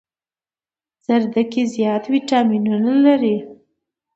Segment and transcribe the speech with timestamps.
[1.05, 3.37] زردکي زيات ويټامينونه لري